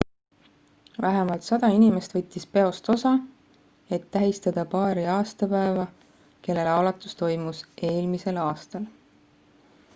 vähemalt 1.01 1.43
100 1.49 1.67
inimest 1.73 2.15
võttis 2.17 2.47
peost 2.55 2.89
osa 2.93 3.11
et 3.97 4.07
tähistada 4.17 4.65
paari 4.71 5.03
aastapäeva 5.19 5.85
kelle 6.47 6.67
laulatus 6.71 7.17
toimus 7.25 7.63
eelmisel 7.91 8.41
aastal 8.47 8.89